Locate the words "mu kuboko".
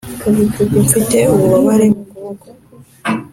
1.93-2.47